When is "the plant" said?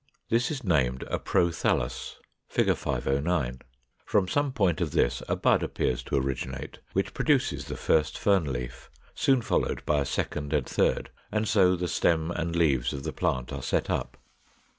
13.03-13.53